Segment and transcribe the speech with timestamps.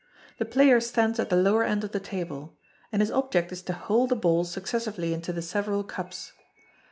[0.39, 2.57] The player stands at the lower end of the table;
[2.91, 6.33] and his object is to hole the balls sucessively into the several cups.